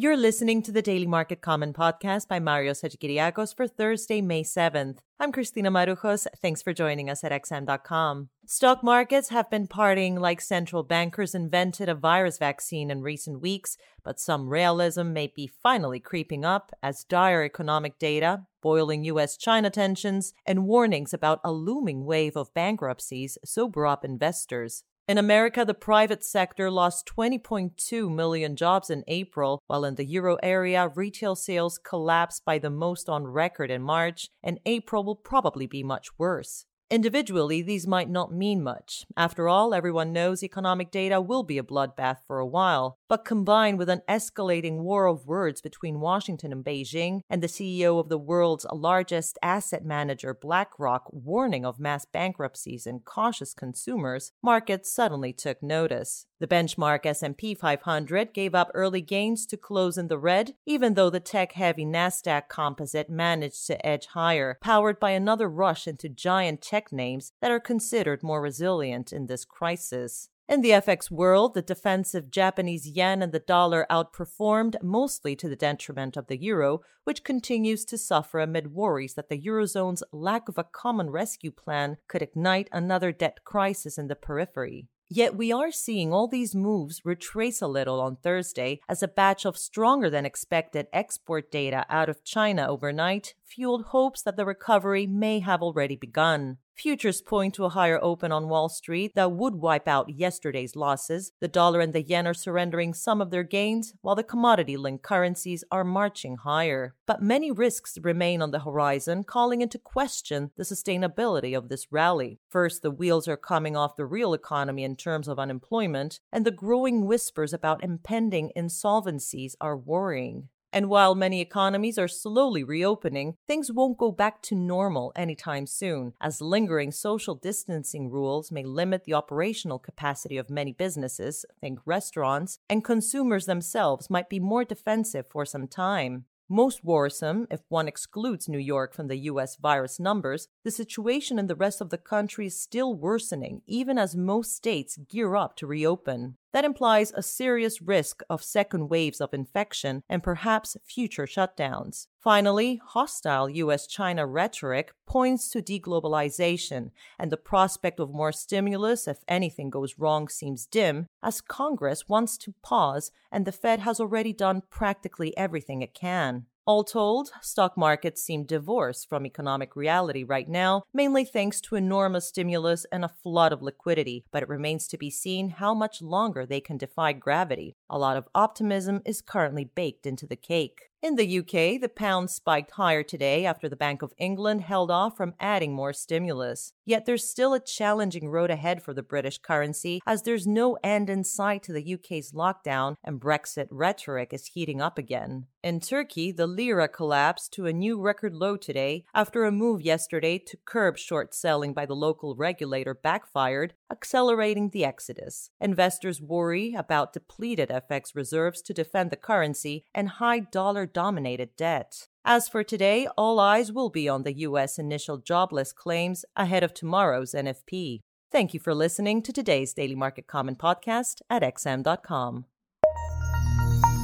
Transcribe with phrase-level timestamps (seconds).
[0.00, 4.98] You're listening to the Daily Market Comment podcast by Mario Hadjikyriacos for Thursday, May 7th.
[5.18, 6.28] I'm Christina Marujos.
[6.40, 8.28] Thanks for joining us at XM.com.
[8.46, 13.76] Stock markets have been partying like central bankers invented a virus vaccine in recent weeks,
[14.04, 19.68] but some realism may be finally creeping up as dire economic data, boiling US China
[19.68, 24.84] tensions, and warnings about a looming wave of bankruptcies sober up investors.
[25.08, 30.36] In America, the private sector lost 20.2 million jobs in April, while in the euro
[30.42, 35.66] area, retail sales collapsed by the most on record in March, and April will probably
[35.66, 36.66] be much worse.
[36.90, 39.04] Individually, these might not mean much.
[39.14, 42.96] After all, everyone knows economic data will be a bloodbath for a while.
[43.08, 48.00] But combined with an escalating war of words between Washington and Beijing, and the CEO
[48.00, 54.90] of the world's largest asset manager, BlackRock, warning of mass bankruptcies and cautious consumers, markets
[54.90, 56.24] suddenly took notice.
[56.40, 61.10] The benchmark S&P 500 gave up early gains to close in the red, even though
[61.10, 66.92] the tech-heavy Nasdaq Composite managed to edge higher, powered by another rush into giant tech
[66.92, 70.28] names that are considered more resilient in this crisis.
[70.48, 75.56] In the FX world, the defensive Japanese yen and the dollar outperformed, mostly to the
[75.56, 80.56] detriment of the euro, which continues to suffer amid worries that the eurozone's lack of
[80.56, 84.86] a common rescue plan could ignite another debt crisis in the periphery.
[85.10, 89.46] Yet we are seeing all these moves retrace a little on Thursday as a batch
[89.46, 95.06] of stronger than expected export data out of China overnight fueled hopes that the recovery
[95.06, 96.58] may have already begun.
[96.76, 101.32] Futures point to a higher open on Wall Street that would wipe out yesterday's losses.
[101.40, 105.02] The dollar and the yen are surrendering some of their gains, while the commodity linked
[105.02, 106.94] currencies are marching higher.
[107.04, 112.38] But many risks remain on the horizon, calling into question the sustainability of this rally.
[112.48, 116.52] First, the wheels are coming off the real economy in terms of unemployment, and the
[116.52, 120.48] growing whispers about impending insolvencies are worrying.
[120.72, 126.12] And while many economies are slowly reopening, things won't go back to normal anytime soon,
[126.20, 132.58] as lingering social distancing rules may limit the operational capacity of many businesses, think restaurants,
[132.68, 136.26] and consumers themselves might be more defensive for some time.
[136.50, 141.46] Most worrisome, if one excludes New York from the US virus numbers, the situation in
[141.46, 145.66] the rest of the country is still worsening, even as most states gear up to
[145.66, 146.36] reopen.
[146.52, 152.06] That implies a serious risk of second waves of infection and perhaps future shutdowns.
[152.18, 159.18] Finally, hostile US China rhetoric points to deglobalization, and the prospect of more stimulus if
[159.28, 164.32] anything goes wrong seems dim, as Congress wants to pause and the Fed has already
[164.32, 166.46] done practically everything it can.
[166.68, 172.28] All told, stock markets seem divorced from economic reality right now, mainly thanks to enormous
[172.28, 176.44] stimulus and a flood of liquidity, but it remains to be seen how much longer
[176.44, 177.74] they can defy gravity.
[177.88, 180.90] A lot of optimism is currently baked into the cake.
[181.00, 185.16] In the UK, the pound spiked higher today after the Bank of England held off
[185.16, 186.72] from adding more stimulus.
[186.84, 191.08] Yet there's still a challenging road ahead for the British currency as there's no end
[191.08, 195.46] in sight to the UK's lockdown and Brexit rhetoric is heating up again.
[195.62, 200.38] In Turkey, the lira collapsed to a new record low today after a move yesterday
[200.38, 205.50] to curb short selling by the local regulator backfired, accelerating the exodus.
[205.60, 212.08] Investors worry about depleted FX reserves to defend the currency and high dollar dominated debt.
[212.24, 214.78] As for today, all eyes will be on the U.S.
[214.78, 218.00] initial jobless claims ahead of tomorrow's NFP.
[218.30, 222.44] Thank you for listening to today's Daily Market Comment podcast at xm.com.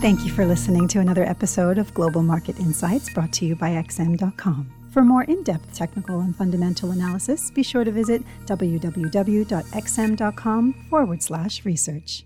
[0.00, 3.70] Thank you for listening to another episode of Global Market Insights brought to you by
[3.70, 4.70] XM.com.
[4.92, 9.54] For more in depth technical and fundamental analysis, be sure to visit www.xm.com
[10.88, 12.24] forward slash research.